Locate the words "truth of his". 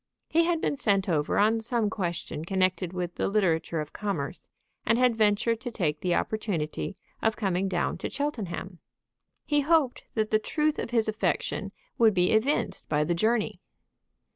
10.39-11.07